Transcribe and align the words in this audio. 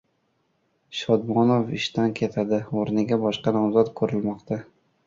Shodmonov 0.99 1.69
ishdan 1.81 2.17
ketadi. 2.21 2.61
O‘rniga 2.81 3.21
boshqa 3.27 3.57
nomzod 3.61 3.95
ko‘rilmoqda 4.03 4.65